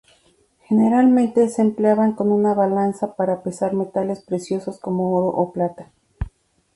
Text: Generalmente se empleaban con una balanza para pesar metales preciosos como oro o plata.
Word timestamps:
Generalmente 0.67 1.47
se 1.47 1.61
empleaban 1.61 2.13
con 2.13 2.31
una 2.31 2.55
balanza 2.55 3.15
para 3.15 3.43
pesar 3.43 3.75
metales 3.75 4.19
preciosos 4.23 4.79
como 4.79 5.15
oro 5.15 5.27
o 5.27 5.53
plata. 5.53 5.91